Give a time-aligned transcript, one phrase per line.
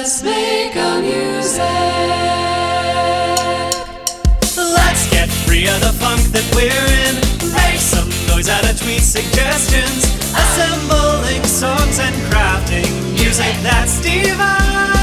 [0.00, 1.58] Let's make a music.
[4.56, 7.16] Let's get free of the funk that we're in.
[7.52, 10.04] Make some noise out of tweet suggestions.
[10.38, 14.97] Assembling songs and crafting music that's divine.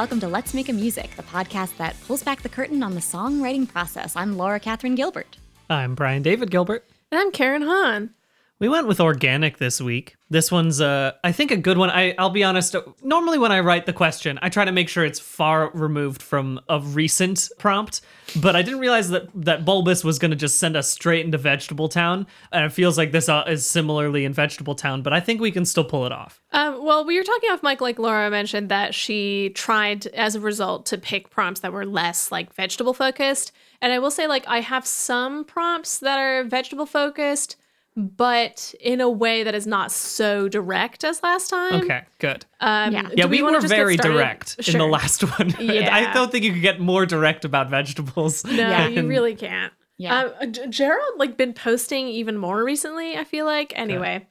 [0.00, 3.02] Welcome to Let's Make a Music, the podcast that pulls back the curtain on the
[3.02, 4.16] songwriting process.
[4.16, 5.36] I'm Laura Catherine Gilbert.
[5.68, 6.88] I'm Brian David Gilbert.
[7.12, 8.08] And I'm Karen Hahn.
[8.60, 10.16] We went with organic this week.
[10.28, 11.88] This one's, uh, I think, a good one.
[11.88, 12.76] I, I'll be honest.
[13.02, 16.60] Normally, when I write the question, I try to make sure it's far removed from
[16.68, 18.02] a recent prompt.
[18.36, 21.38] But I didn't realize that that Bulbous was going to just send us straight into
[21.38, 25.00] Vegetable Town, and it feels like this uh, is similarly in Vegetable Town.
[25.00, 26.42] But I think we can still pull it off.
[26.52, 30.40] Um, well, we were talking off mic, like Laura mentioned, that she tried as a
[30.40, 33.52] result to pick prompts that were less like vegetable focused.
[33.80, 37.56] And I will say, like, I have some prompts that are vegetable focused,
[38.00, 41.74] but in a way that is not so direct as last time.
[41.82, 42.44] Okay, good.
[42.60, 43.08] Um, Yeah.
[43.14, 44.12] yeah, we, wanna were very started?
[44.14, 45.54] direct in the last one.
[45.58, 48.44] I don't think you could get more direct about vegetables.
[48.44, 48.88] No, Yeah.
[48.88, 49.72] you really can't.
[49.98, 50.30] Yeah.
[50.40, 53.16] Um, G- Gerald like been posting even more recently.
[53.16, 53.72] I feel like.
[53.76, 54.26] Anyway,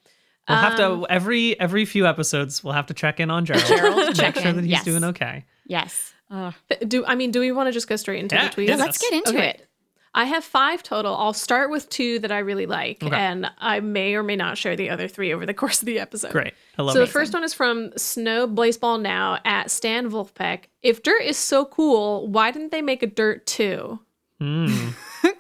[0.47, 2.63] We'll have Um, to every every few episodes.
[2.63, 3.67] We'll have to check in on Gerald.
[3.67, 4.83] Gerald, make check sure in, that he's yes.
[4.83, 5.45] doing okay.
[5.67, 6.11] Yes.
[6.31, 6.53] Uh,
[6.87, 8.67] do I mean do we want to just go straight into Yeah, the tweets?
[8.69, 9.01] hit let's us.
[9.09, 9.49] get into Okay.
[9.49, 9.68] it.
[10.19, 11.15] I have five total.
[11.15, 13.15] I'll start with two that I really like, Okay.
[13.15, 15.97] and I may or may not share the other three over the course of the
[15.99, 16.31] episode.
[16.33, 16.53] Great.
[16.77, 17.05] I love So it.
[17.05, 20.65] the first one is from Snow Blazeball Now at Stan Wolfpeck.
[20.81, 23.99] If dirt is so cool, why didn't they make a dirt too?
[24.41, 24.93] Mm.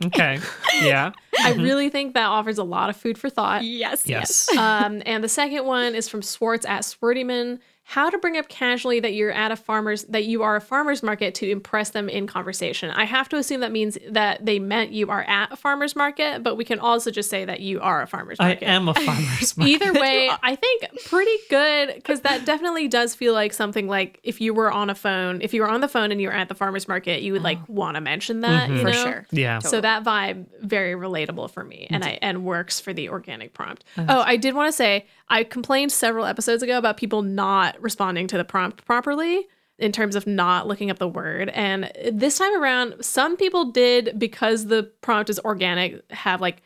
[0.05, 0.39] okay.
[0.81, 1.11] Yeah.
[1.43, 3.63] I really think that offers a lot of food for thought.
[3.65, 4.07] Yes.
[4.07, 4.47] Yes.
[4.57, 7.59] um, and the second one is from Swartz at Swirtyman.
[7.89, 11.01] How to bring up casually that you're at a farmer's that you are a farmer's
[11.01, 12.91] market to impress them in conversation.
[12.91, 16.43] I have to assume that means that they meant you are at a farmer's market,
[16.43, 18.69] but we can also just say that you are a farmer's market.
[18.69, 19.71] I am a farmer's market.
[19.71, 24.39] Either way, I think pretty good because that definitely does feel like something like if
[24.39, 26.47] you were on a phone, if you were on the phone and you were at
[26.47, 27.73] the farmer's market, you would like uh-huh.
[27.73, 28.77] want to mention that, mm-hmm.
[28.77, 29.25] you For sure.
[29.31, 29.57] Yeah.
[29.57, 33.83] So that vibe very relatable for me and I and works for the organic prompt.
[33.97, 34.19] Uh-huh.
[34.19, 38.27] Oh, I did want to say I complained several episodes ago about people not responding
[38.27, 39.47] to the prompt properly
[39.77, 41.49] in terms of not looking up the word.
[41.49, 46.61] And this time around some people did because the prompt is organic have like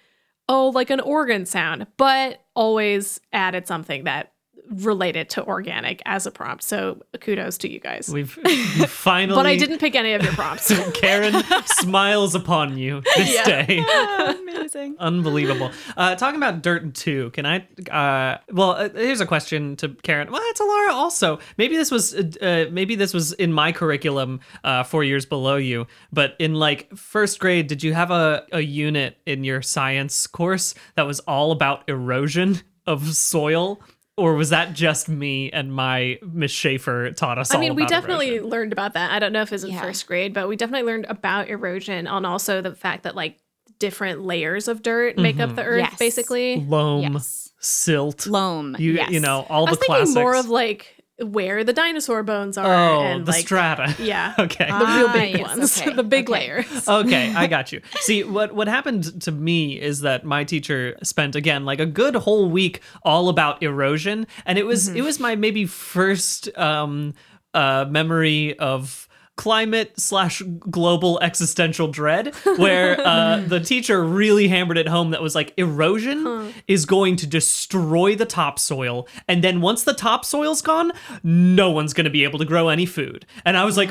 [0.49, 4.32] oh like an organ sound but always added something that
[4.69, 6.63] related to organic as a prompt.
[6.63, 8.09] So kudos to you guys.
[8.09, 8.31] We've
[8.87, 9.35] finally.
[9.35, 10.71] but I didn't pick any of your prompts.
[10.93, 13.83] Karen smiles upon you this day.
[14.19, 14.95] Amazing.
[14.99, 15.71] Unbelievable.
[15.97, 17.67] Uh, talking about Dirt 2, can I?
[17.89, 20.31] Uh, well, uh, here's a question to Karen.
[20.31, 21.39] Well, it's Alara also.
[21.57, 25.55] Maybe this was uh, uh, maybe this was in my curriculum uh, four years below
[25.55, 30.27] you, but in like first grade, did you have a, a unit in your science
[30.27, 33.81] course that was all about erosion of soil?
[34.15, 37.85] Or was that just me and my Miss Schaefer taught us I all mean, we
[37.87, 38.49] definitely erosion?
[38.49, 39.11] learned about that.
[39.11, 39.81] I don't know if it was in Yeah.
[39.81, 43.39] first grade, but we definitely learned about erosion and also the fact that like
[43.79, 45.23] different layers of dirt mm-hmm.
[45.23, 45.97] make up the earth, Yes.
[45.97, 46.57] basically.
[46.57, 47.49] loam, Yes.
[47.59, 48.75] silt, Loam.
[48.77, 49.09] you yes.
[49.09, 50.15] you know all I was the thinking classics.
[50.15, 53.95] more of like where the dinosaur bones are oh, and the like strata.
[54.03, 54.67] yeah, okay.
[54.67, 56.39] the real big yes, ones, okay, the big okay.
[56.47, 56.87] layers.
[56.87, 57.81] okay, I got you.
[57.99, 62.15] See, what what happened to me is that my teacher spent again like a good
[62.15, 67.13] whole week all about erosion, and it was it was my maybe first um
[67.53, 74.87] uh memory of climate slash global existential dread where uh, the teacher really hammered it
[74.87, 79.07] home that was like erosion is going to destroy the topsoil.
[79.27, 80.91] And then once the topsoil's gone
[81.23, 83.25] no one's going to be able to grow any food.
[83.45, 83.89] And i was like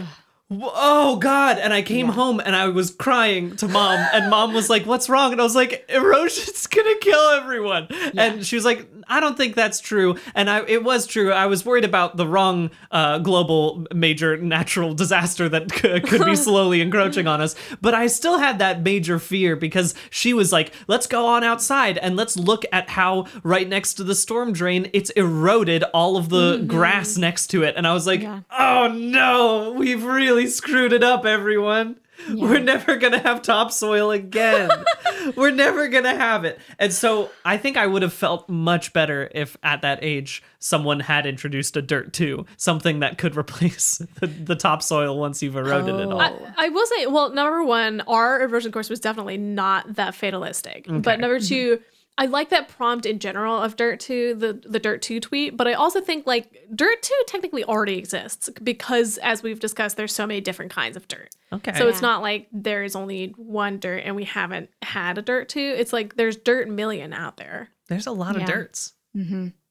[0.60, 1.58] oh god.
[1.58, 3.98] And i came home and i was crying to mom.
[4.12, 5.32] And mom was like what's wrong?
[5.32, 7.88] And i was like erosion's gonna kill everyone.
[8.16, 10.16] And she was like i don't think that's true.
[10.34, 11.32] And i it was true.
[11.32, 16.36] I was worried about the wrong uh, global major natural disaster that c- could be
[16.48, 17.54] slowly encroaching on us.
[17.80, 21.98] But i still had that major fear because she was like let's go on outside
[21.98, 26.28] and let's look at how right next to the storm drain it's eroded all of
[26.28, 27.74] the grass next to it.
[27.76, 28.40] And i was like Yeah.
[28.50, 29.72] oh no.
[29.72, 31.98] We've really screwed it up everyone.
[32.30, 34.70] We're never gonna have topsoil again.
[35.36, 36.60] We're never gonna have it.
[36.78, 41.00] And so i think i would have felt much better if at that age someone
[41.00, 45.94] had introduced a dirt too something that could replace the, the topsoil once you've eroded
[45.94, 46.12] it oh.
[46.12, 46.20] all.
[46.20, 50.86] I, I will say, well, number one, our erosion course was definitely not that fatalistic.
[50.88, 51.80] But number two,
[52.18, 55.66] I like that prompt in general of Dirt 2, the the Dirt 2 tweet, but
[55.66, 60.26] I also think like Dirt 2 technically already exists because as we've discussed there's so
[60.26, 61.30] many different kinds of dirt.
[61.52, 61.72] Okay.
[61.74, 65.48] So it's not like there is only one dirt and we haven't had a Dirt
[65.48, 65.58] 2.
[65.58, 67.70] It's like there's Dirt million out there.
[67.88, 68.42] There's a lot Yeah.
[68.42, 68.92] of dirts.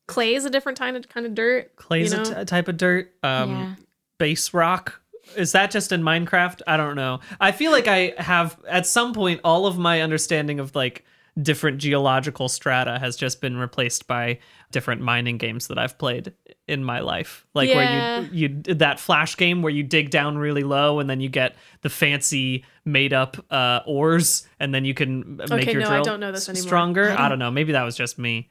[0.08, 1.76] Clay is a different kind of kind of dirt.
[1.76, 2.30] Clay's you a know?
[2.30, 3.14] t- a type of dirt.
[3.24, 3.76] Um, Yeah.
[4.18, 5.02] Base rock.
[5.38, 6.62] Is that just in Minecraft?
[6.68, 7.20] I don't know.
[7.40, 11.06] I feel like I have, at some point, all of my understanding of like
[11.42, 14.40] different geological strata has just been replaced by
[14.72, 16.34] different mining games that I've played
[16.68, 17.46] in my life.
[17.54, 17.76] Like Yeah.
[18.20, 21.30] where you, you, that flash game where you dig down really low and then you
[21.30, 25.88] get the fancy made up uh, ores and then you can make Okay, your no,
[25.88, 26.68] I drill don't know this anymore.
[26.68, 27.12] stronger.
[27.18, 27.52] I don't know.
[27.52, 28.50] Maybe that was just me.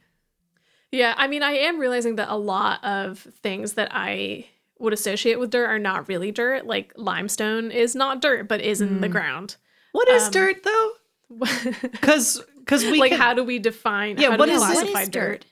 [0.91, 4.47] Yeah, I mean, I am realizing that a lot of things that I
[4.79, 6.67] would associate with dirt are not really dirt.
[6.67, 9.57] Like limestone is not dirt, but is in the ground.
[9.93, 10.91] What is Um, dirt though?
[11.93, 14.17] Because because we like, can- how do we define?
[14.19, 15.45] Yeah, how what do we is- What classify is dirt?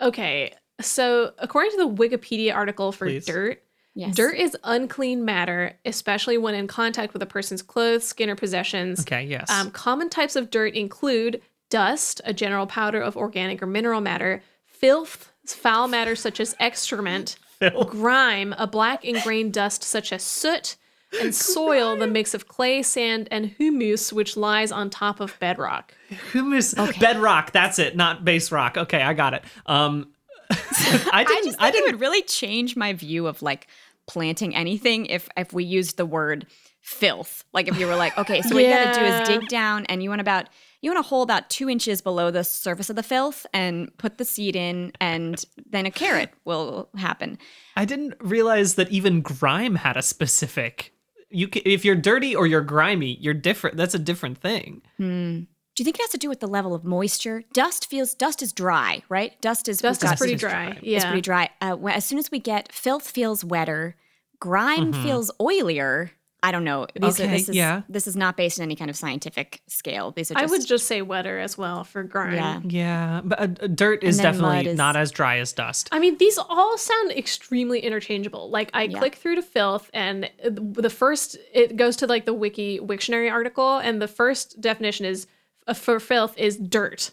[0.00, 3.26] Okay, so according to the Wikipedia article for Please.
[3.26, 3.62] dirt,
[3.94, 4.14] Yes.
[4.14, 9.00] dirt is unclean matter, especially when in contact with a person's clothes, skin, or possessions.
[9.00, 9.50] Okay, yes.
[9.50, 14.42] Um, common types of dirt include dust, a general powder of organic or mineral matter,
[14.64, 17.36] filth, foul matter such as excrement,
[17.88, 20.76] grime, a black ingrained dust such as soot,
[21.20, 25.94] and soil, the mix of clay, sand, and humus, which lies on top of bedrock.
[26.32, 27.52] Humus bedrock.
[27.52, 28.76] That's it, not base rock.
[28.76, 29.44] Okay, I got it.
[29.66, 30.12] Um,
[30.50, 31.44] I I didn't.
[31.44, 31.92] just I, think it didn't.
[31.92, 33.68] would really change my view of like
[34.06, 36.46] planting anything if if we used the word
[36.80, 37.44] filth.
[37.52, 39.86] Like if you were like, okay, so what you got to do is dig down
[39.86, 40.48] and you want about
[40.82, 44.16] you want to hole about two inches below the surface of the filth and put
[44.18, 47.38] the seed in, and then a carrot will happen.
[47.76, 50.94] I didn't realize that even grime had a specific.
[51.30, 53.76] You can, if you're dirty or you're grimy, you're different.
[53.76, 54.82] That's a different thing.
[54.98, 57.44] Do you think it has to do with the level of moisture?
[57.52, 59.40] Dust feels dust is dry, right?
[59.40, 60.72] Dust is Dust is pretty dry.
[60.72, 60.78] dry.
[60.82, 60.96] Yeah.
[60.96, 61.48] It's pretty dry.
[61.60, 63.96] Uh, as soon as we get filth feels wetter,
[64.40, 65.02] grime Mm-hmm.
[65.02, 66.10] feels oilier.
[66.42, 66.86] I don't know.
[66.94, 67.82] These are, Okay, this is, yeah.
[67.88, 70.10] This is not based on any kind of scientific scale.
[70.10, 72.34] These are Just, I would just say wetter as well for grime.
[72.34, 72.60] Yeah.
[72.64, 75.88] Yeah, but uh, dirt is definitely is- not as dry as dust.
[75.92, 78.48] I mean, these all sound extremely interchangeable.
[78.50, 78.98] Like I Yeah.
[78.98, 83.30] click through to filth, and uh, the first it goes to like the wiki Wiktionary
[83.30, 85.26] article, and the first definition is
[85.66, 87.10] uh, for filth is dirt.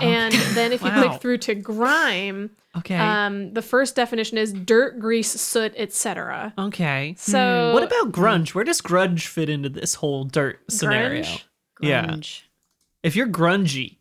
[0.00, 1.08] And then if you Wow.
[1.08, 2.96] click through to grime, Okay.
[2.96, 6.54] um, the first definition is dirt, grease, soot, etc.
[6.58, 7.14] okay.
[7.18, 8.54] So What about grunge?
[8.54, 11.22] Where does grunge fit into this whole dirt scenario?
[11.24, 11.44] Grunge?
[11.82, 12.06] Yeah.
[12.06, 12.42] grunge.
[13.02, 13.96] If you're grungy,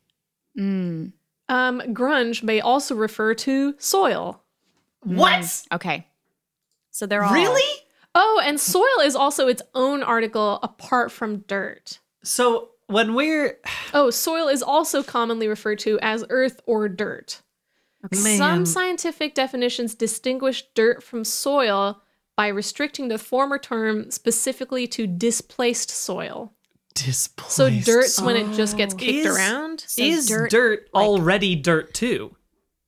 [0.57, 1.11] Mm.
[1.49, 4.41] um, grunge may also refer to soil.
[5.03, 5.63] what?
[5.71, 6.07] Okay.
[6.91, 7.79] So they're all Really?
[8.13, 11.99] Oh, and soil is also its own article apart from dirt.
[12.23, 13.59] So when we're
[13.93, 17.41] Oh, soil is also commonly referred to as earth or dirt.
[18.11, 18.37] Man.
[18.37, 22.01] Some scientific definitions distinguish dirt from soil
[22.35, 26.53] by restricting the former term specifically to displaced soil.
[26.95, 29.85] displaced, So dirt's when it just gets kicked Is- around.
[29.97, 32.35] is dirt, dirt, like- already dirt too?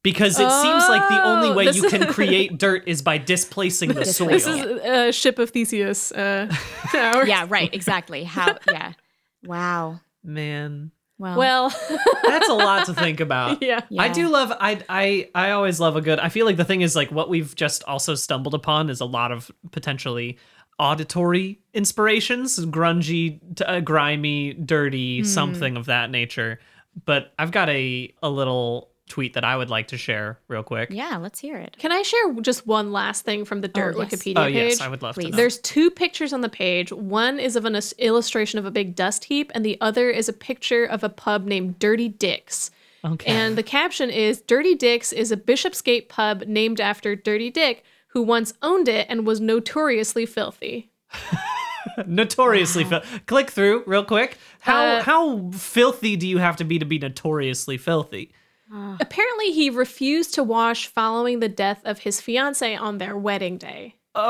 [0.03, 3.93] Because it seems like the only Oh, way you can create dirt is by displacing
[3.93, 4.27] the soil.
[4.29, 6.11] This is a ship of Theseus.
[6.11, 6.53] Uh.
[6.93, 8.23] Yeah, right, exactly.
[8.25, 8.93] How yeah.
[9.43, 9.99] Wow.
[10.23, 11.69] Man, Well, Well,
[12.23, 13.61] that's a lot to think about.
[13.61, 13.81] yeah.
[13.99, 16.81] I do love I I I always love a good I feel like the thing
[16.81, 20.37] is like what we've just also stumbled upon is a lot of potentially
[20.79, 25.25] auditory inspirations, grungy, t- uh, grimy, dirty, Hmm.
[25.25, 26.59] something of that nature.
[27.05, 30.89] But I've got a a little tweet that I would like to share real quick.
[30.91, 31.77] yeah, let's hear it.
[31.77, 34.07] Can I share just one last thing from the dirt yes.
[34.11, 34.55] Wikipedia Oh page?
[34.55, 35.25] yes, I would love Please.
[35.25, 35.31] to.
[35.31, 35.37] Know.
[35.37, 36.91] There's two pictures on the page.
[36.91, 40.33] One is of an illustration of a big dust heap, and the other is a
[40.33, 42.71] picture of a pub named Dirty Dick's.
[43.05, 43.31] okay.
[43.31, 48.23] And the caption is Dirty Dick's is a Bishopsgate pub named after Dirty Dick, who
[48.23, 50.89] once owned it and was notoriously filthy.
[52.07, 54.37] notoriously fil- click through real quick.
[54.61, 58.31] How Uh, how filthy do you have to be to be notoriously filthy?
[58.73, 58.97] Ah.
[58.99, 63.95] Apparently, he refused to wash following the death of his fiancee on their wedding day.
[64.15, 64.21] Oh.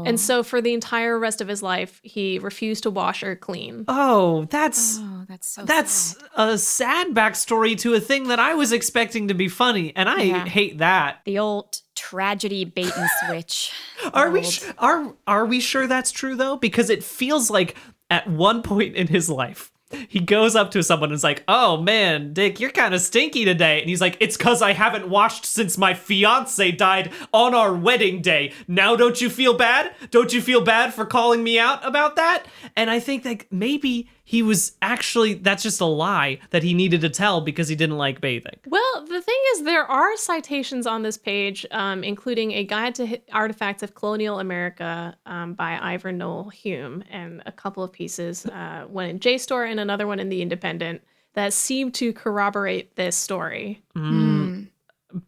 [0.00, 0.04] oh.
[0.06, 3.84] And so, for the entire rest of his life, he refused to wash or clean.
[3.88, 6.22] Oh, that's Oh, that's so That's sad.
[6.36, 10.22] a sad backstory to a thing that I was expecting to be funny, and I
[10.22, 10.44] Yeah.
[10.46, 11.20] hate that.
[11.24, 13.72] the old tragedy bait and switch.
[14.14, 14.52] Are we Old.
[14.52, 16.56] sh- are are we sure that's true though?
[16.56, 17.76] Because it feels like
[18.10, 19.70] at one point in his life,
[20.08, 23.44] he goes up to someone and is like, "Oh man, Dick, you're kind of stinky
[23.44, 27.74] today," and he's like, "It's cause I haven't washed since my fiance died on our
[27.74, 28.52] wedding day.
[28.68, 29.94] Now don't you feel bad?
[30.10, 32.44] Don't you feel bad for calling me out about that?"
[32.76, 37.02] And I think like maybe he was actually that's just a lie that he needed
[37.02, 38.58] to tell because he didn't like bathing.
[38.66, 43.20] Well, the thing is, there are citations on this page, um, including a guide to
[43.32, 48.86] artifacts of colonial America um, by Ivor Noel Hume, and a couple of pieces, uh,
[48.88, 51.02] one in JSTOR and another one in the Independent,
[51.34, 53.82] that seem to corroborate this story.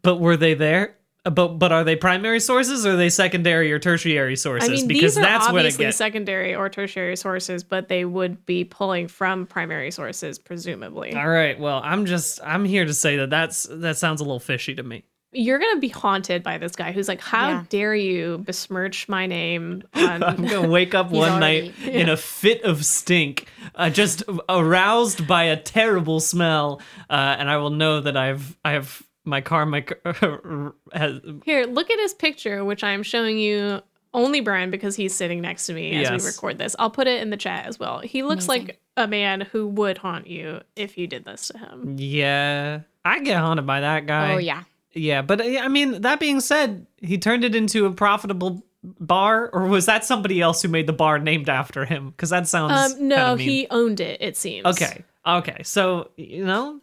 [0.02, 0.96] But were they there?
[1.30, 4.68] But but are they primary sources or are they secondary or tertiary sources?
[4.68, 5.96] I mean, because these are that's what it obviously gets.
[5.96, 11.14] secondary or tertiary sources, but they would be pulling from primary sources, presumably.
[11.14, 11.58] All right.
[11.58, 14.82] Well, I'm just I'm here to say that that's that sounds a little fishy to
[14.82, 15.04] me.
[15.32, 17.64] You're gonna be haunted by this guy who's like, "How Yeah.
[17.68, 22.16] dare you besmirch my name?" On- I'm gonna wake up one already- night in a
[22.16, 26.80] fit of stink, uh, just aroused by a terrible smell,
[27.10, 30.00] uh, and I will know that I've I have my karmic
[30.92, 33.82] has Here, look at his picture, which I am showing you
[34.14, 36.22] only Brian because he's sitting next to me as Yes.
[36.22, 36.74] we record this.
[36.78, 37.98] I'll put it in the chat as well.
[38.00, 41.96] He looks like a man who would haunt you if you did this to him.
[41.98, 42.80] yeah.
[43.04, 44.32] I get haunted by that guy.
[44.34, 44.62] Oh yeah.
[44.92, 49.66] Yeah, but I mean, that being said, he turned it into a profitable bar, or
[49.66, 52.10] was that somebody else who made the bar named after him?
[52.10, 53.46] Because that sounds Um, no, mean.
[53.48, 54.20] he owned it.
[54.22, 54.64] It seems.
[54.66, 56.80] Okay, okay, so you know,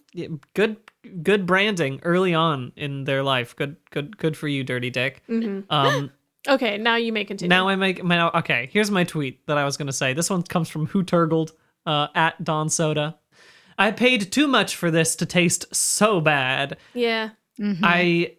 [0.54, 0.78] good,
[1.22, 3.56] good branding early on in their life.
[3.56, 5.22] Good, good, good for you, Dirty Dick.
[5.30, 6.12] Um,
[6.46, 7.48] Okay, now you may continue.
[7.48, 8.68] now I make my okay.
[8.74, 10.14] Here's my tweet that I was gonna say.
[10.14, 11.54] This one comes from Who Turgled
[11.86, 13.18] uh, at Don Soda.
[13.78, 16.76] I paid too much for this to taste so bad.
[16.94, 17.30] yeah.
[17.82, 18.34] I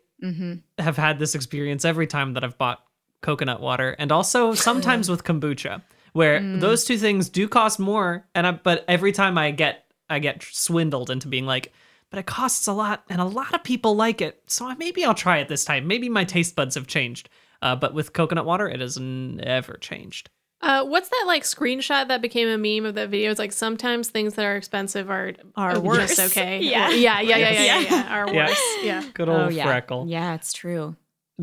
[0.79, 2.85] have had this experience every time that I've bought
[3.23, 5.81] coconut water, and also sometimes with kombucha,
[6.13, 8.27] where those two things do cost more.
[8.35, 11.73] And I, but every time I get I get swindled into being like,
[12.15, 15.15] but it costs a lot, and a lot of people like it, so maybe I'll
[15.17, 15.89] try it this time.
[15.89, 17.29] Maybe my taste buds have changed.
[17.61, 20.31] Uh, but with coconut water, it has never changed.
[20.61, 23.33] Uh, what's that like screenshot that became a meme of that video?
[23.33, 26.19] It's like sometimes things that are expensive are Are just worse.
[26.21, 26.61] okay.
[26.63, 26.91] Yeah.
[26.91, 28.55] yeah, yeah, yeah, yeah, yeah, yeah, Are Yeah.
[28.85, 29.05] Yeah.
[29.15, 29.65] Good old Oh yeah.
[29.65, 30.07] freckle.
[30.07, 30.95] Yeah, it's true.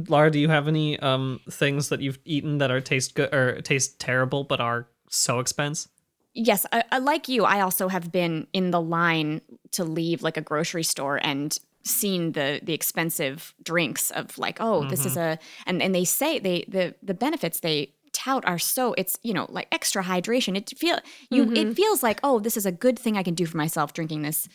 [0.08, 3.60] Laura, do you have any um things that you've eaten that are taste good or
[3.60, 5.92] taste terrible but are so expensive?
[6.34, 10.38] Yes, I, I, like you, I also have been in the line to leave like
[10.38, 15.34] a grocery store and seen the the expensive drinks of like, oh, this is mm-hmm.
[15.34, 19.34] a and and they say they the the benefits they tout are so it's you
[19.34, 20.56] know like extra hydration.
[20.56, 21.72] It feel you it mm-hmm.
[21.74, 24.48] feels like oh, this is a good thing I can do for myself drinking this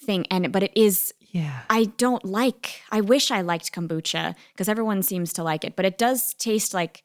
[0.00, 1.60] thing and but it is Yeah.
[1.68, 2.82] I don't like.
[2.90, 6.72] I wish I liked kombucha because everyone seems to like it, but it does taste
[6.72, 7.02] like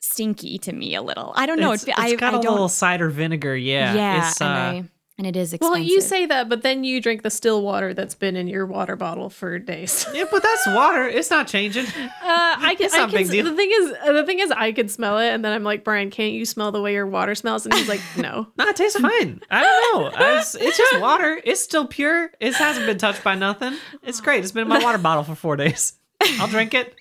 [0.00, 1.32] stinky to me a little.
[1.36, 1.72] I don't know.
[1.72, 3.56] It's, it, it's I, got I a little cider vinegar.
[3.56, 3.94] Yeah.
[3.94, 4.90] yeah, It's, uh, and I
[5.20, 5.72] and it is expensive.
[5.74, 8.64] Well, you say that, but then you drink the still water that's been in your
[8.64, 10.06] water bottle for days.
[10.14, 11.06] yeah, but that's water.
[11.06, 11.84] It's not changing.
[11.84, 11.90] Uh,
[12.22, 12.86] I can.
[12.86, 13.44] It's not a can big deal.
[13.44, 15.84] The thing is, uh, the thing is, I can smell it, and then I'm like,
[15.84, 17.66] Brian, can't you smell the way your water smells?
[17.66, 18.46] And he's like, No.
[18.56, 19.42] No, it tastes fine.
[19.50, 20.10] I don't know.
[20.16, 21.38] I was- it's just water.
[21.44, 22.30] It's still pure.
[22.40, 23.74] It hasn't been touched by nothing.
[24.02, 24.42] It's great.
[24.42, 25.92] It's been in my water bottle for four days.
[26.38, 26.94] I'll drink it.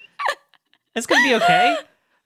[0.93, 1.77] It's gonna be okay.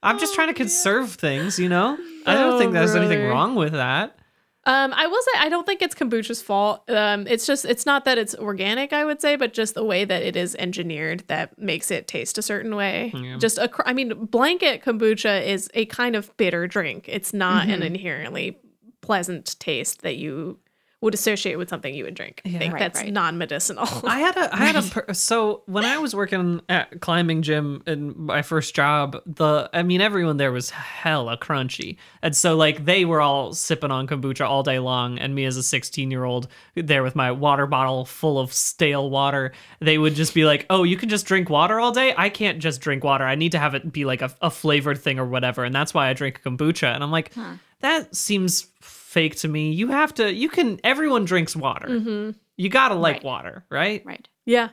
[0.04, 1.98] I'm just trying to conserve things, you know.
[2.26, 4.18] I don't Oh, think there's anything wrong with that.
[4.66, 6.88] Um, I will say I don't think it's kombucha's fault.
[6.88, 10.06] Um, it's just it's not that it's organic, I would say, but just the way
[10.06, 13.12] that it is engineered that makes it taste a certain way.
[13.38, 17.04] Just a, I mean, blanket kombucha is a kind of bitter drink.
[17.08, 18.58] It's not an inherently
[19.02, 20.58] pleasant taste that you
[21.04, 22.42] would associate with something you would drink.
[22.44, 23.12] I think Right, that's right.
[23.12, 23.86] non-medicinal.
[24.04, 27.82] I had a I had a per- so when I was working at climbing gym
[27.86, 32.84] in my first job, the I mean everyone there was hella crunchy, and so like
[32.84, 36.24] they were all sipping on kombucha all day long, and me as a 16 year
[36.24, 40.64] old there with my water bottle full of stale water, they would just be like,
[40.70, 42.14] "Oh, you can just drink water all day?
[42.16, 43.24] I can't just drink water.
[43.24, 45.92] I need to have it be like a, a flavored thing or whatever," and that's
[45.92, 46.94] why I drink kombucha.
[46.94, 47.32] And I'm like,
[47.80, 48.68] that seems
[49.14, 49.70] fake to me.
[49.72, 50.30] You have to.
[50.32, 50.78] You can.
[50.84, 52.34] Everyone drinks water.
[52.56, 53.24] You gotta like Right.
[53.24, 54.04] water, right?
[54.04, 54.28] right.
[54.46, 54.68] yeah,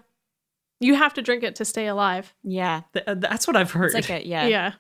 [0.80, 2.34] you have to drink it to stay alive.
[2.44, 3.94] Yeah, Th- uh, that's what I've heard.
[3.96, 4.46] it's like a yeah.
[4.48, 4.72] Yeah,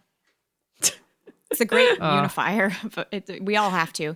[1.51, 2.15] It's a great Uh.
[2.18, 4.15] unifier, but it, we all have to.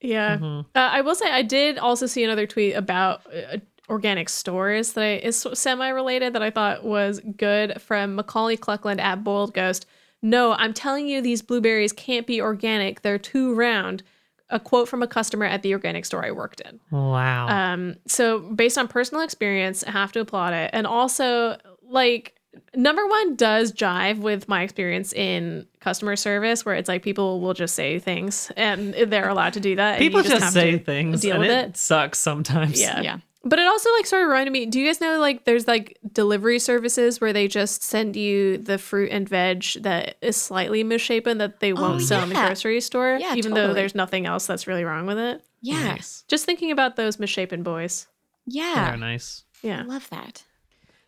[0.00, 0.36] yeah.
[0.36, 0.60] Mm-hmm.
[0.74, 5.02] Uh, I will say I did also see another tweet about uh, organic stores that
[5.02, 9.86] I, is semi-related that I thought was good from Macaulay Cluckland at Boiled Ghost.
[10.22, 13.02] No, I'm telling you, these blueberries can't be organic.
[13.02, 14.02] They're too round.
[14.50, 16.78] A quote from a customer at the organic store I worked in.
[16.90, 17.48] wow.
[17.48, 20.70] Um, so based on personal experience, I have to applaud it.
[20.72, 22.34] And also, like,
[22.74, 27.54] number one does jive with my experience in customer service, where it's like people will
[27.54, 29.96] just say things and they're allowed to do that.
[29.96, 31.76] and you People just, have say to things, deal and with it, it.
[31.76, 32.80] sucks sometimes.
[32.80, 33.00] Yeah.
[33.00, 33.18] Yeah.
[33.48, 34.66] But it also like sort of reminded me.
[34.66, 38.76] Do you guys know like there's like delivery services where they just send you the
[38.76, 43.18] fruit and veg that is slightly misshapen that they won't sell in the grocery store,
[43.20, 45.42] Yeah, even though there's nothing else that's really wrong with it.
[45.62, 45.94] Yeah.
[45.94, 46.24] Nice.
[46.26, 48.08] Just thinking about those misshapen boys.
[48.46, 48.88] Yeah.
[48.90, 49.44] They're nice.
[49.62, 49.82] I Yeah.
[49.86, 50.42] love that.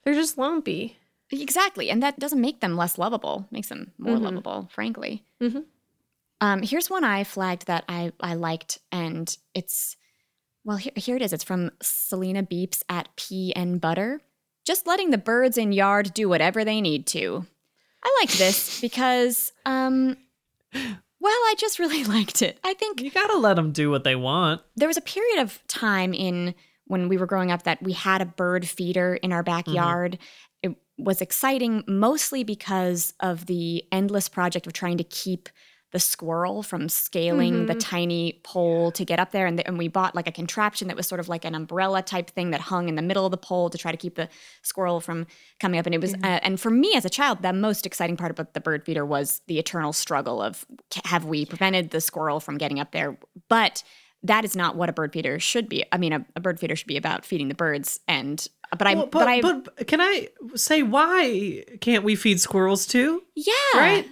[0.04, 0.96] They're just lumpy.
[1.32, 1.90] Exactly.
[1.90, 4.22] And that doesn't make them less lovable, makes them more Mhm.
[4.22, 5.24] lovable, frankly.
[5.40, 5.64] Mhm.
[6.40, 9.96] Um, here's one I flagged that I, I liked, and it's,
[10.68, 11.32] well, here, here it is.
[11.32, 14.20] It's from Selena Beeps at Pea and Butter.
[14.66, 17.46] Just letting the birds in yard do whatever they need to.
[18.04, 20.14] I liked this because, um,
[20.74, 20.84] well,
[21.32, 22.58] I just really liked it.
[22.62, 24.60] I think You gotta let them do what they want.
[24.76, 26.54] there was a period of time in
[26.86, 30.18] when we were growing up that we had a bird feeder in our backyard.
[30.62, 35.48] It was exciting mostly because of the endless project of trying to keep
[35.90, 39.46] the squirrel from scaling the tiny pole to get up there.
[39.46, 42.30] And, and we bought like a contraption that was sort of like an umbrella type
[42.30, 44.28] thing that hung in the middle of the pole to try to keep the
[44.62, 45.26] squirrel from
[45.60, 45.86] coming up.
[45.86, 48.52] And it was, uh, and for me as a child, the most exciting part about
[48.52, 50.66] the bird feeder was the eternal struggle of
[51.04, 53.16] have we prevented the squirrel from getting up there?
[53.48, 53.82] But
[54.22, 55.84] that is not what a bird feeder should be.
[55.92, 58.00] I mean, a, a bird feeder should be about feeding the birds.
[58.08, 62.40] And but I, Well, but, but, I, but can I say why can't we feed
[62.40, 63.22] squirrels too?
[63.34, 64.06] yeah, Right?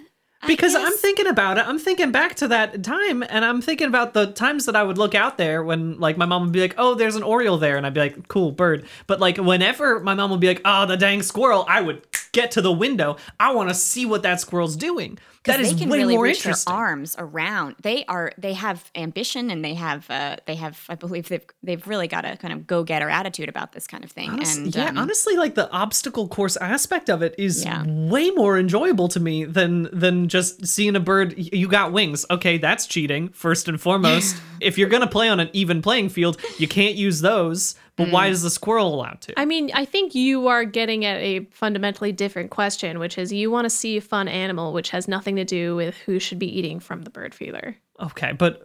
[0.45, 1.67] Because I'm thinking about it.
[1.67, 4.97] I'm thinking back to that time and I'm thinking about the times that I would
[4.97, 7.75] look out there when like my mom would be like, "Oh, there's an oriole there."
[7.75, 10.85] And I'd be like, "Cool, bird." But like whenever my mom would be like, "Oh,
[10.85, 13.17] the dang squirrel." I would get to the window.
[13.39, 15.17] I want to see what that squirrel's doing.
[15.47, 16.73] That they can way really more reach their interesting.
[16.73, 17.75] arms around.
[17.81, 21.85] They are they have ambition and they have uh, they have I believe they've they've
[21.87, 24.41] really got a kind of go getter attitude about this kind of thing.
[24.43, 27.83] And yeah, um, honestly, like the obstacle course aspect of it is Yeah.
[27.87, 31.33] way more enjoyable to me than than just seeing a bird.
[31.37, 32.57] You got wings, okay?
[32.57, 34.37] That's cheating first and foremost.
[34.61, 37.75] if you're gonna play on an even playing field, you can't use those.
[37.97, 38.11] But Mm.
[38.11, 39.39] why is the squirrel allowed to?
[39.39, 43.49] I mean, I think you are getting at a fundamentally different question, which is you
[43.51, 46.47] want to see a fun animal, which has nothing to do with who should be
[46.59, 47.75] eating from the bird feeder.
[47.99, 48.63] okay, but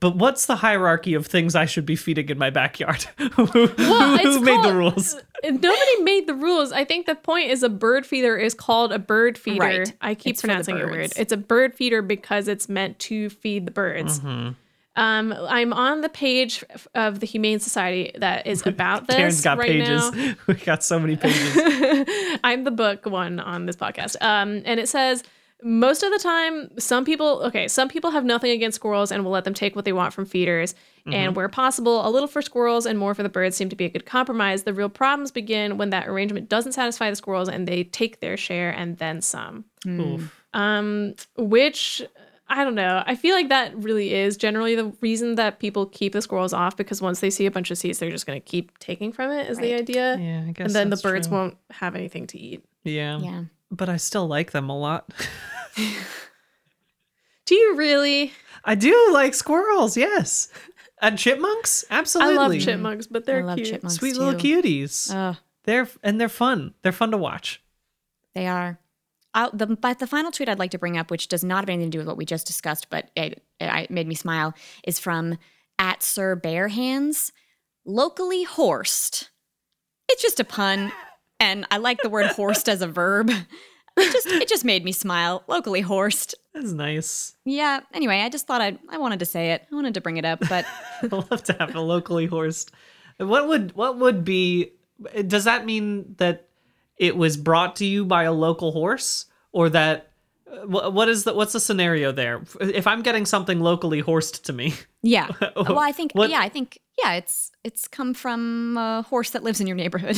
[0.00, 3.04] but what's the hierarchy of things I should be feeding in my backyard?
[3.34, 3.44] who
[3.78, 5.14] Well, who made the rules?
[5.44, 6.72] Nobody made the rules.
[6.72, 9.60] I think the point is a bird feeder is called a bird feeder.
[9.60, 9.92] Right.
[10.00, 11.12] I keep It's pronouncing it weird.
[11.16, 14.18] It's a bird feeder because it's meant to feed the birds.
[14.18, 14.54] Mm-hmm.
[14.96, 19.58] Um, I'm on the page of the Humane Society that is about this Karen's got
[19.58, 20.12] right pages.
[20.12, 20.34] now.
[20.46, 21.56] we got so many pages.
[22.44, 24.16] I'm the book one on this podcast.
[24.20, 25.22] Um, and it says
[25.62, 29.32] most of the time, some people, okay, some people have nothing against squirrels and will
[29.32, 30.74] let them take what they want from feeders.
[31.08, 33.84] And where possible, a little for squirrels and more for the birds seem to be
[33.84, 34.64] a good compromise.
[34.64, 38.36] The real problems begin when that arrangement doesn't satisfy the squirrels and they take their
[38.36, 39.66] share and then some.
[39.86, 40.34] Oof.
[40.52, 42.02] Um, which
[42.48, 43.02] I don't know.
[43.04, 46.76] I feel like that really is generally the reason that people keep the squirrels off
[46.76, 49.32] because once they see a bunch of seeds, they're just going to keep taking from
[49.32, 49.50] it.
[49.50, 50.16] Is the idea?
[50.16, 51.36] Yeah, I guess and then the birds true.
[51.36, 52.64] won't have anything to eat.
[52.84, 53.18] Yeah.
[53.18, 53.44] yeah.
[53.70, 55.12] but I still like them a lot.
[57.46, 58.32] Do you really?
[58.64, 60.48] I do like squirrels, yes.
[61.00, 62.34] And chipmunks, absolutely.
[62.34, 63.68] I love chipmunks, but they're I love cute.
[63.68, 64.20] chipmunks Sweet too.
[64.20, 65.14] little cuties.
[65.14, 66.74] Oh, they're and they're fun.
[66.82, 67.62] They're fun to watch.
[68.34, 68.78] they are.
[69.36, 71.68] I the, but the final tweet I'd like to bring up, which does not have
[71.68, 74.98] anything to do with what we just discussed, but it, it made me smile, is
[74.98, 75.38] from
[75.78, 77.32] at Sir Bare Hands,
[77.84, 79.30] locally horsed.
[80.08, 80.90] It's just a pun,
[81.38, 83.30] and I like the word horsed as a verb.
[83.98, 85.42] It just it just made me smile.
[85.46, 86.34] Locally horsed.
[86.52, 87.34] That's nice.
[87.44, 87.80] Yeah.
[87.94, 89.66] Anyway, I just thought I I wanted to say it.
[89.70, 90.66] I wanted to bring it up, but
[91.02, 92.72] I love to have a locally horsed.
[93.18, 94.72] What would what would be?
[95.26, 96.45] Does that mean that
[96.96, 100.10] it was brought to you by a local horse, or that?
[100.64, 102.40] What is the what's the scenario there?
[102.60, 105.28] If I'm getting something locally horsed to me, yeah.
[105.56, 109.42] Well, I think What- yeah, I think yeah, it's it's come from a horse that
[109.42, 110.16] lives in your neighborhood.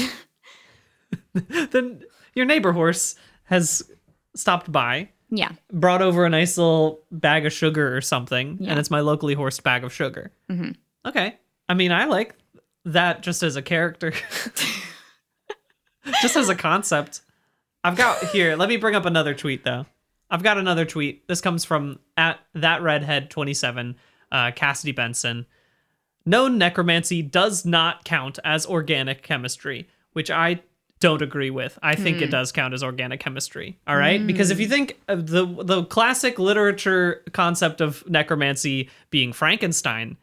[1.72, 2.02] then
[2.34, 3.82] your neighbor horse has
[4.36, 5.52] stopped by, yeah.
[5.72, 8.70] brought over a nice little bag of sugar or something, Yeah.
[8.70, 10.30] and it's my locally horsed bag of sugar.
[10.50, 10.72] Mm-hmm.
[11.06, 11.36] Okay.
[11.68, 12.34] I mean, I like
[12.84, 14.12] that just as a character,
[16.22, 17.20] just as a concept.
[17.84, 18.56] I've got here.
[18.56, 19.86] Let me bring up another tweet though.
[20.30, 21.26] I've got another tweet.
[21.28, 23.96] This comes from at that redhead twenty seven,
[24.30, 25.46] uh, Cassidy Benson.
[26.26, 30.60] Known necromancy does not count as organic chemistry, which I
[31.00, 31.78] don't agree with.
[31.82, 33.78] I think it does count as organic chemistry.
[33.86, 39.32] All right, because if you think of the the classic literature concept of necromancy being
[39.32, 40.16] Frankenstein,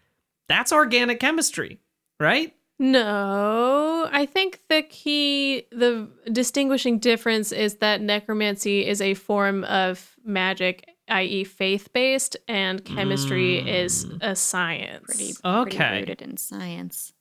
[0.48, 1.80] that's organic chemistry,
[2.20, 2.55] right?
[2.78, 10.16] No, I think the key, the distinguishing difference is that necromancy is a form of
[10.26, 14.18] magic, i.e., faith based, and chemistry is mm.
[14.22, 15.06] a science.
[15.06, 15.78] Pretty, Okay.
[15.78, 17.14] pretty rooted in science.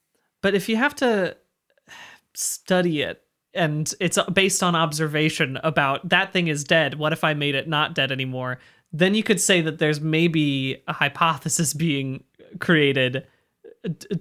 [0.42, 1.36] But if you have to
[2.34, 3.22] study it
[3.54, 7.54] and it's uh, based on observation about that thing is dead, what if I made
[7.54, 8.58] it not dead anymore?
[8.92, 12.24] Then you could say that there's maybe a hypothesis being
[12.58, 13.20] created d-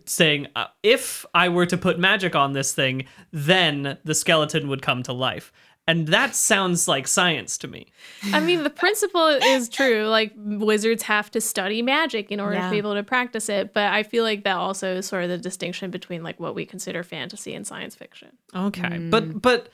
[0.06, 4.82] saying uh, if I were to put magic on this thing, then the skeleton would
[4.82, 5.52] come to life.
[5.86, 7.88] And that sounds like science to me.
[8.32, 10.06] I mean, the principle is true.
[10.08, 12.66] Like wizards have to study magic in order Yeah.
[12.68, 13.74] to be able to practice it.
[13.74, 16.66] But I feel like that also is sort of the distinction between like what we
[16.66, 18.30] consider fantasy and science fiction.
[18.56, 18.98] Okay.
[18.98, 19.70] But but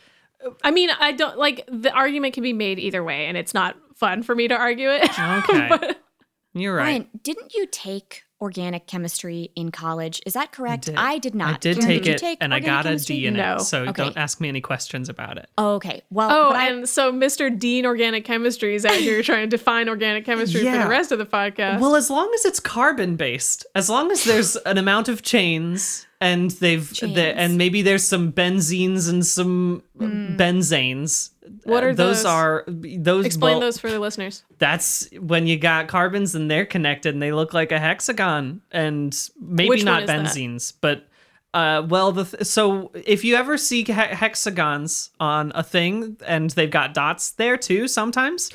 [0.64, 3.76] I mean, I don't like the argument can be made either way, and it's not
[3.96, 5.04] fun for me to argue it.
[5.20, 5.94] okay.
[6.56, 6.84] You're right.
[6.86, 10.22] Brian, didn't you take organic chemistry in college?
[10.26, 10.86] Is that correct?
[10.86, 10.96] did.
[10.96, 11.56] I did not.
[11.56, 13.18] I did Did take you it take and I got a chemistry?
[13.18, 13.56] D in No.
[13.56, 13.62] it.
[13.62, 13.92] So Okay.
[14.04, 15.50] don't ask me any questions about it.
[15.58, 16.02] Oh, okay.
[16.10, 17.58] Well, Oh, but I- and so Mr.
[17.58, 21.18] Dean Organic Chemistry is out here trying to define organic chemistry for the rest of
[21.20, 21.80] the podcast.
[21.80, 26.06] Well, as long as it's carbon based, as long as there's an amount of chains
[26.22, 31.32] and they've and maybe there's some benzenes and some benzanes.
[31.64, 32.18] What are those?
[32.18, 32.26] those?
[32.26, 33.26] Are those?
[33.26, 34.44] Explain well, those for the listeners.
[34.58, 39.18] That's when you got carbons and they're connected and they look like a hexagon and
[39.40, 40.26] maybe Which not is that?
[40.26, 41.06] benzenes, but
[41.54, 46.52] uh, well, the th- so if you ever see he- hexagons on a thing and
[46.52, 48.52] they've got dots there too, sometimes,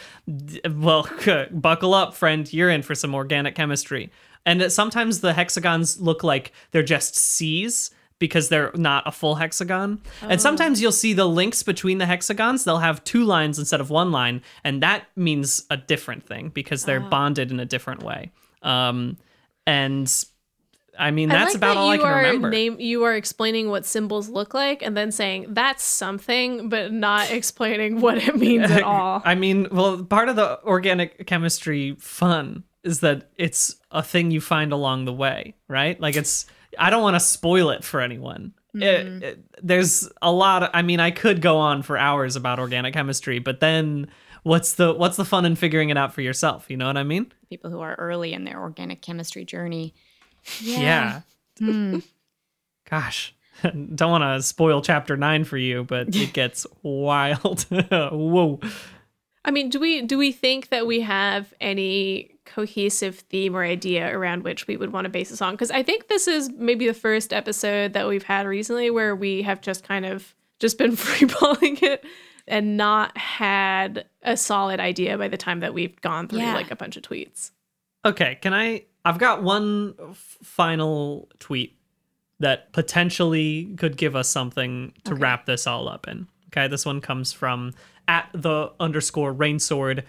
[0.70, 1.09] well,
[1.50, 4.12] buckle up, friend, you're in for some organic chemistry.
[4.47, 10.01] And sometimes the hexagons look like they're just C's because they're not a full hexagon.
[10.23, 13.91] And sometimes you'll see the links between the hexagons, they'll have two lines instead of
[13.91, 18.31] one line, and that means a different thing because they're bonded in a different way.
[18.63, 19.19] Um,
[19.67, 20.11] and
[20.99, 22.51] I mean, I that's like about that all I you can are remember.
[22.51, 27.31] Name, you are explaining what symbols look like and then saying that's something, but not
[27.33, 29.23] explaining what it means at all.
[29.25, 34.40] I mean, well, part of the organic chemistry fun is that it's a thing you
[34.40, 35.99] find along the way, right?
[36.01, 36.47] Like it's
[36.79, 38.53] I don't want to spoil it for anyone.
[38.75, 39.23] It- mm-hmm.
[39.23, 42.92] it- there's a lot of, I mean, I could go on for hours about organic
[42.94, 44.09] chemistry, but then
[44.42, 46.66] what's the what's the fun in figuring it out for yourself?
[46.68, 47.33] You know what I mean?
[47.49, 49.94] people who are early in their organic chemistry journey.
[50.61, 51.20] Yeah.
[51.61, 52.01] Hmm.
[52.90, 53.33] Gosh.
[53.62, 57.64] Don't want to spoil chapter 9 for you, but it gets wild.
[57.70, 58.59] Whoa.
[59.44, 64.17] I mean, do we do we think that we have any cohesive theme or idea
[64.17, 65.55] around which we would want to base a song.
[65.55, 69.43] Because I think this is maybe the first episode that we've had recently where we
[69.43, 72.05] have just kind of just been freeballing it
[72.47, 76.55] and not had a solid idea by the time that we've gone through Yeah.
[76.55, 77.51] like a bunch of tweets.
[78.05, 78.85] Okay, can I?
[79.07, 81.79] I've got one f- final tweet
[82.41, 86.27] that potentially could give us something to wrap this all up in.
[86.49, 87.73] Okay, this one comes from
[88.07, 90.05] at the underscore rainsword.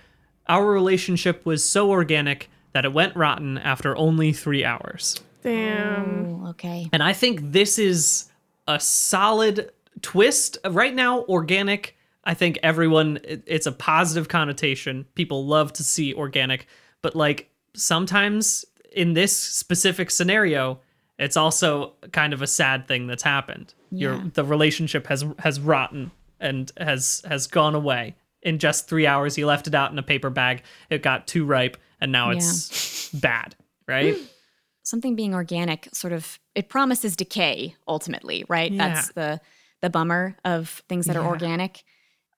[0.47, 5.19] Our relationship was so organic that it went rotten after only three hours.
[5.43, 6.41] Damn.
[6.43, 6.89] Oh, okay.
[6.91, 8.29] And I think this is
[8.67, 10.57] a solid twist.
[10.67, 15.05] Right now, organic, I think everyone, it's a positive connotation.
[15.15, 16.67] People love to see organic,
[17.01, 20.79] but like sometimes in this specific scenario,
[21.17, 23.73] it's also kind of a sad thing that's happened.
[23.91, 24.23] Your Yeah.
[24.33, 28.15] the relationship has has rotten and has has gone away.
[28.45, 30.63] In just three hours, you left it out in a paper bag.
[30.89, 33.55] It got too ripe, and now it's bad,
[33.87, 34.15] right?
[34.83, 38.75] Something being organic sort of it promises decay ultimately, right?
[38.75, 39.41] That's the
[39.81, 41.83] the bummer of things that are organic.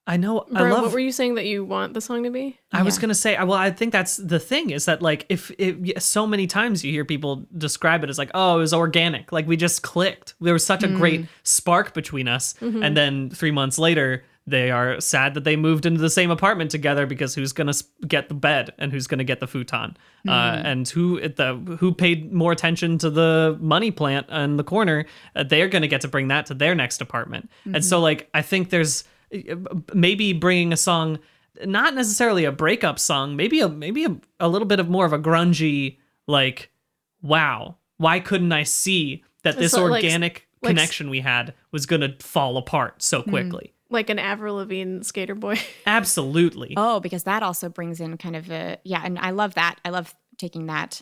[0.08, 0.46] I know.
[0.54, 0.84] I love.
[0.84, 2.58] what were you saying that you want the song to be?
[2.72, 6.02] I was gonna say, well, I think that's the thing is that like if it,
[6.02, 9.46] so many times you hear people describe it as like, oh, it was organic, like
[9.46, 10.32] we just clicked.
[10.40, 11.28] There was such a great mm.
[11.42, 12.82] spark between us, mm-hmm.
[12.82, 16.70] and then three months later, they are sad that they moved into the same apartment
[16.70, 17.72] together because who's gonna
[18.06, 20.30] get the bed and who's gonna get the futon, uh,
[20.64, 25.04] and who the who paid more attention to the money plant in the corner,
[25.36, 28.42] uh, they're gonna get to bring that to their next apartment, and so like I
[28.42, 29.54] think there's uh,
[29.94, 31.18] maybe bringing a song
[31.66, 35.12] not necessarily a breakup song maybe a maybe a, a little bit of more of
[35.12, 36.70] a grungy like
[37.20, 42.00] wow why couldn't i see that this So, organic like- connection we had was going
[42.02, 45.58] to fall apart so quickly Like an Avril Lavigne skater boy.
[45.86, 49.76] absolutely Oh, because that also brings in kind of a yeah, and I love that.
[49.84, 51.00] I love taking that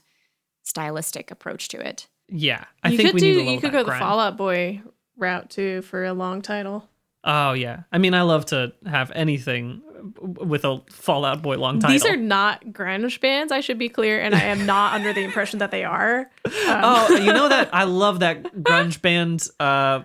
[0.63, 2.09] stylistic approach to it.
[2.29, 3.85] yeah i you think could we do need a little you could that go the
[3.85, 4.01] grind.
[4.01, 4.83] Fall Out Boy
[5.17, 6.89] route too for a long title.
[7.25, 9.81] oh yeah i mean i love to have anything
[10.21, 13.89] with a fall out boy long title These are not grunge bands, I should be
[13.89, 16.31] clear, and I am not under the impression that they are.
[16.47, 19.49] oh, you know that I love that grunge band.
[19.59, 20.03] Uh,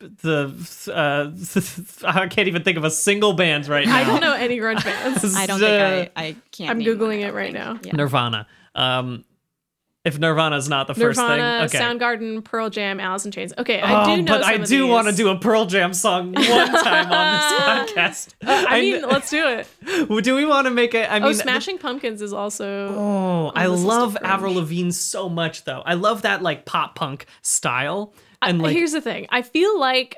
[0.00, 3.96] the uh, I can't even think of a single band right now.
[3.96, 5.34] I don't know any grunge bands.
[5.36, 6.70] I don't think I I can't.
[6.70, 7.64] I'm name googling it right think.
[7.64, 7.78] now.
[7.84, 7.92] Yeah.
[7.96, 8.46] Nirvana.
[8.74, 9.24] Um,
[10.02, 11.28] if Nirvana is not the first thing.
[11.28, 11.78] Okay.
[11.78, 13.52] Soundgarden, Pearl Jam, Alice in Chains.
[13.58, 15.92] Okay, Oh, I do know but I of do want to do a Pearl Jam
[15.92, 18.34] song one time on this podcast.
[18.42, 19.68] I mean, let's do it.
[20.22, 21.10] do we want to make it?
[21.12, 22.88] I mean, Oh, Smashing Pumpkins is also.
[22.96, 24.54] Oh, I love Avril.
[24.54, 25.82] Lavigne so much, though.
[25.84, 29.26] I love that like pop punk style, and like Here's the thing.
[29.30, 30.16] I feel like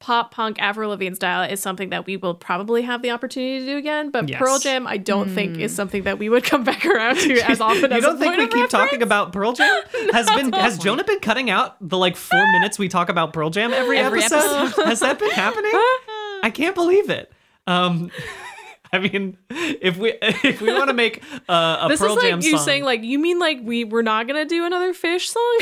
[0.00, 3.66] pop punk Avril Lavigne style is something that we will probably have the opportunity to
[3.66, 4.38] do again, but Yes.
[4.40, 7.60] Pearl Jam I don't think is something that we would come back around to as
[7.60, 9.82] often you as don't a think point we of keep talking about Pearl Jam?
[10.12, 13.50] Has been has Jonah been cutting out the like four minutes we talk about Pearl
[13.50, 14.72] Jam every, Every episode?
[14.84, 15.70] Has that been happening?
[16.42, 17.30] I can't believe it.
[17.68, 18.10] Um,
[18.92, 22.30] I mean, if we if we want to make uh, a This Pearl is like
[22.30, 25.30] Jam you song, saying like you mean like we we're not gonna do another fish
[25.30, 25.58] song?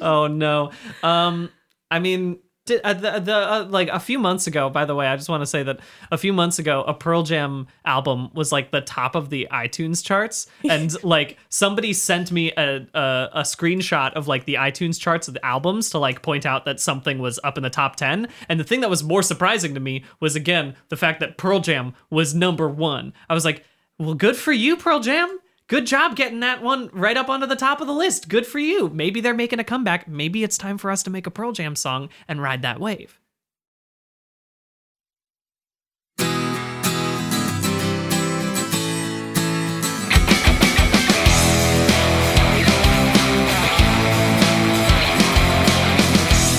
[0.00, 0.70] Oh no.
[1.02, 1.50] Um,
[1.90, 4.70] I mean, did, uh, the the uh, like a few months ago.
[4.70, 5.80] By the way, I just want to say that
[6.10, 10.02] a few months ago, a Pearl Jam album was like the top of the iTunes
[10.02, 15.28] charts, and like somebody sent me a, a a screenshot of like the iTunes charts
[15.28, 18.28] of the albums to like point out that something was up in the top ten.
[18.48, 21.60] And the thing that was more surprising to me was again the fact that Pearl
[21.60, 23.12] Jam was number one.
[23.28, 23.62] I was like,
[23.98, 25.38] well, good for you, Pearl Jam.
[25.66, 28.28] Good job getting that one right up onto the top of the list.
[28.28, 28.90] Good for you.
[28.90, 30.06] Maybe they're making a comeback.
[30.06, 33.18] Maybe it's time for us to make a Pearl Jam song and ride that wave.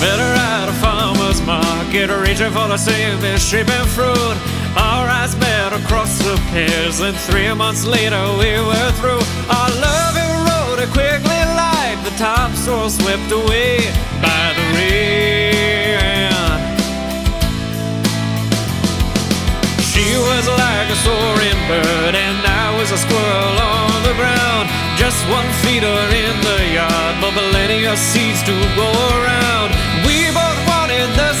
[0.00, 4.55] Better at a farmer's market, reaching for the same misshapen fruit.
[4.76, 9.24] Our eyes met across the pears, and three months later we were through.
[9.48, 9.70] Our
[10.46, 13.78] road a quickly light, the topsoil swept away
[14.20, 15.16] by the rain.
[19.80, 24.68] She was like a soaring bird, and I was a squirrel on the ground.
[24.96, 27.32] Just one feeder in the yard, but
[27.86, 29.70] of seeds to go around.
[30.04, 31.32] We both wanted the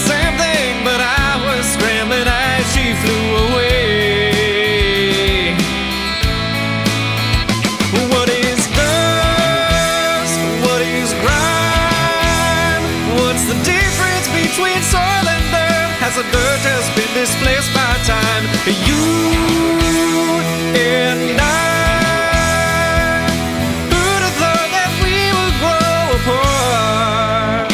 [16.16, 18.44] Has the dirt just been displaced by time?
[18.88, 19.04] You
[20.80, 21.44] and I.
[23.92, 27.68] Who'd have thought that we would grow apart?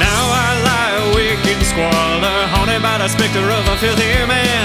[0.00, 4.61] Now I lie awake in squalor, haunted by the specter of a filthy man.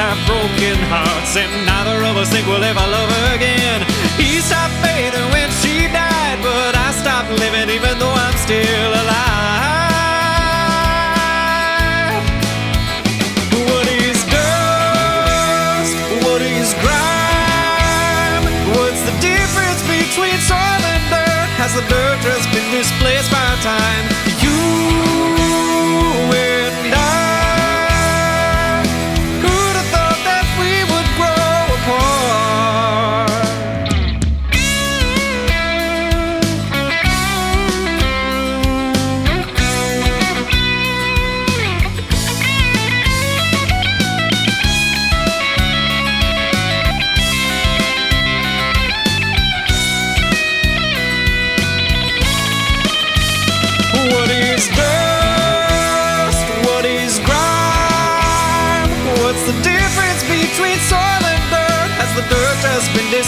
[0.00, 3.84] Have broken hearts, and neither of us think we'll ever love again.
[4.16, 9.44] He stopped fading when she died, but I stopped living even though I'm still alive.
[13.68, 15.92] What is dust?
[16.24, 18.44] What is grime?
[18.72, 21.48] What's the difference between soil and dirt?
[21.60, 24.29] Has the dirt just been displaced by time?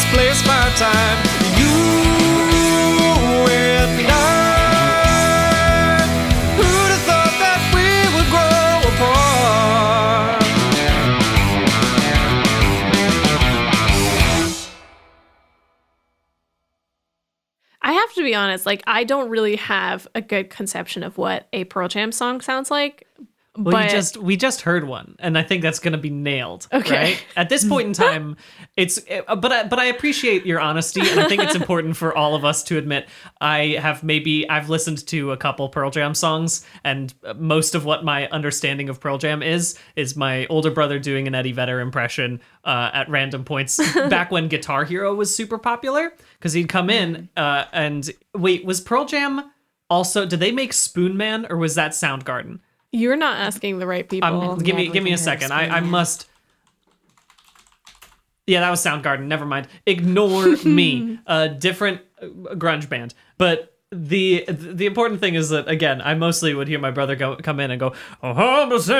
[0.03, 1.19] Displaced by time?
[1.59, 1.75] You
[3.51, 5.31] and I.
[6.57, 10.43] Who'd have thought that we would grow apart?
[17.85, 21.49] I have to be honest, like I don't really have a good conception of what
[21.53, 23.07] a Pearl Jam song sounds like.
[23.55, 26.09] Well, but you just we just heard one, and I think that's going to be
[26.09, 26.67] nailed.
[26.73, 26.95] Okay.
[26.95, 28.39] Right at this point in time,
[28.79, 32.17] it's uh, but I, but I appreciate your honesty, and I think it's important for
[32.17, 33.11] all of us to admit
[33.43, 38.05] I have maybe I've listened to a couple Pearl Jam songs, and most of what
[38.05, 42.41] my understanding of Pearl Jam is is my older brother doing an Eddie Vedder impression
[42.65, 43.77] uh, at random points
[44.09, 48.81] back when Guitar Hero was super popular because he'd come in uh, and wait was
[48.81, 49.51] Pearl Jam
[49.91, 52.61] also did they make Spoonman or was that Soundgarden?
[52.93, 54.29] You're not asking the right people.
[54.29, 55.53] Um, give me give me a even heard of second.
[55.53, 56.29] I, I must.
[58.47, 59.27] Yeah, that was Soundgarden.
[59.27, 59.69] Never mind.
[59.87, 61.19] Ignore me.
[61.27, 63.15] A different uh, grunge band.
[63.39, 67.37] But the the important thing is that again, I mostly would hear my brother go,
[67.37, 68.99] come in and go, "Oh, I'm a sinner,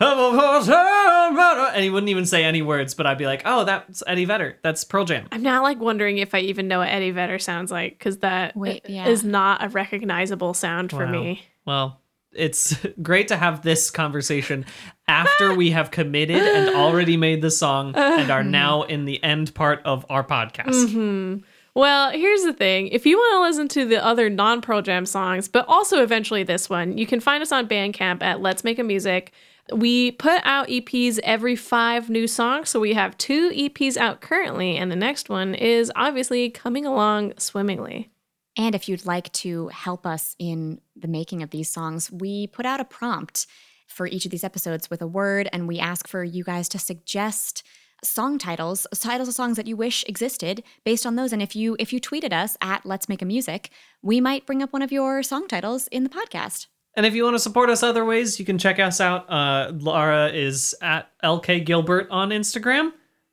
[0.00, 3.64] I'm a sinner," and he wouldn't even say any words, but I'd be like, "Oh,
[3.64, 4.58] that's Eddie Vedder.
[4.62, 7.70] That's Pearl Jam." I'm not like wondering if I even know what Eddie Vedder sounds
[7.70, 11.12] like because that Wait, is not a recognizable sound for Wow.
[11.12, 11.42] me.
[11.66, 12.00] Well,
[12.34, 14.64] it's great to have this conversation
[15.08, 18.48] after we have committed and already made the song and are uh-huh.
[18.48, 20.68] now in the end part of our podcast.
[20.68, 21.44] Mm-hmm.
[21.74, 22.88] Well, here's the thing.
[22.88, 26.42] If you want to listen to the other non Pearl Jam songs, but also eventually
[26.42, 29.32] this one, you can find us on Bandcamp at Let's Make a Music.
[29.72, 32.68] We put out EPs every five new songs.
[32.68, 37.34] So we have two EPs out currently, and the next one is obviously coming along
[37.38, 38.11] swimmingly.
[38.56, 42.66] And if you'd like to help us in the making of these songs, we put
[42.66, 43.46] out a prompt
[43.88, 46.78] for each of these episodes with a word, and we ask for you guys to
[46.78, 47.62] suggest
[48.04, 51.32] song titles, titles of songs that you wish existed based on those.
[51.32, 53.70] And if you if you tweeted us at Let's Make a Music,
[54.02, 56.66] we might bring up one of your song titles in the podcast.
[56.94, 59.30] And if you want to support us other ways, you can check us out.
[59.30, 62.92] Uh, Laura is at LK Gilbert on Instagram,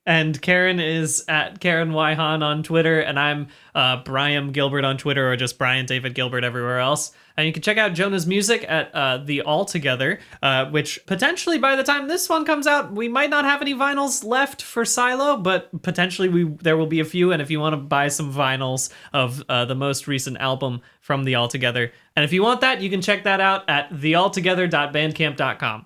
[0.10, 5.32] and Karen is at Karen Wyhan on Twitter, and I'm uh, Brian Gilbert on Twitter,
[5.32, 7.12] or just Brian David Gilbert everywhere else.
[7.38, 11.76] And you can check out Jonah's music at uh, the Altogether, uh, which potentially by
[11.76, 15.38] the time this one comes out, we might not have any vinyls left for Silo,
[15.38, 17.32] but potentially we there will be a few.
[17.32, 21.24] And if you want to buy some vinyls of uh, the most recent album from
[21.24, 25.86] the Altogether, and if you want that, you can check that out at thealtogether.bandcamp.com.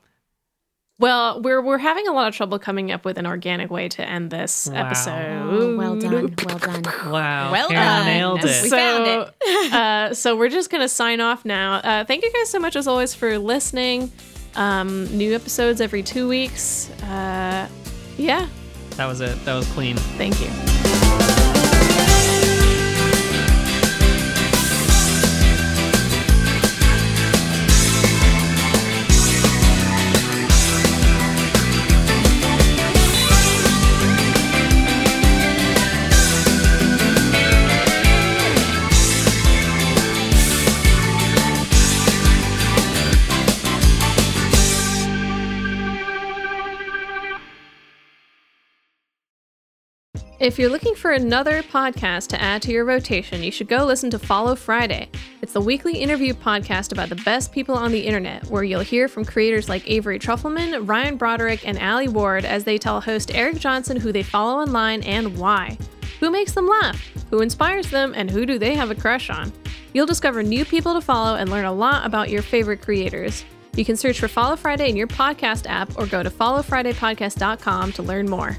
[1.00, 4.08] Well, we're we're having a lot of trouble coming up with an organic way to
[4.08, 4.86] end this Wow.
[4.86, 5.42] episode.
[5.52, 6.84] Oh, well done, well done.
[7.12, 8.06] Wow, Well Karen done.
[8.06, 8.70] nailed We it.
[8.70, 9.74] found it.
[9.74, 11.76] uh, so we're just gonna sign off now.
[11.78, 14.12] Uh, thank you guys so much as always for listening.
[14.56, 16.92] Um, new episodes every two weeks.
[17.02, 17.68] Uh,
[18.18, 18.48] yeah,
[18.98, 19.44] That was it.
[19.46, 19.98] That was clean.
[19.98, 21.53] thank you.
[50.44, 54.10] If you're looking for another podcast to add to your rotation, you should go listen
[54.10, 55.08] to Follow Friday.
[55.42, 59.08] It's the weekly interview podcast about the best people on the internet, where you'll hear
[59.08, 63.58] from creators like Avery Trufelman, Ryan Broderick, and Alie Ward as they tell host Eric
[63.58, 65.78] Johnson who they follow online and why.
[66.20, 67.02] Who makes them laugh?
[67.30, 68.12] Who inspires them?
[68.14, 69.54] And who do they have a crush on?
[69.94, 73.46] You'll discover new people to follow and learn a lot about your favorite creators.
[73.78, 78.04] You can search for Follow Friday in your podcast app or go to followfridaypodcast.com to
[78.04, 78.58] learn more.